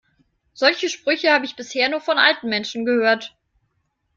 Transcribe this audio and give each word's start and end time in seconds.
Solche 0.53 0.89
Sprüche 0.89 1.31
habe 1.31 1.45
ich 1.45 1.55
bisher 1.55 1.87
nur 1.87 2.01
von 2.01 2.17
alten 2.17 2.49
Menschen 2.49 2.85
gehört. 2.85 3.37